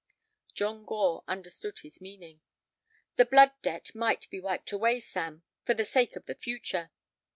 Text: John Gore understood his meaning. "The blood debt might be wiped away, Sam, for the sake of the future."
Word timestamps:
John 0.55 0.83
Gore 0.83 1.23
understood 1.27 1.81
his 1.83 2.01
meaning. 2.01 2.41
"The 3.17 3.25
blood 3.25 3.51
debt 3.61 3.93
might 3.93 4.27
be 4.31 4.39
wiped 4.39 4.71
away, 4.71 4.99
Sam, 4.99 5.43
for 5.63 5.75
the 5.75 5.85
sake 5.85 6.15
of 6.15 6.25
the 6.25 6.33
future." 6.33 6.89